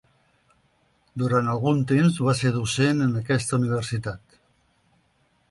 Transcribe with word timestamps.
Durant 1.23 1.51
algun 1.55 1.83
temps 1.91 2.17
va 2.29 2.35
ser 2.41 2.53
docent 2.57 3.05
en 3.09 3.15
aquesta 3.21 3.61
Universitat. 3.61 4.41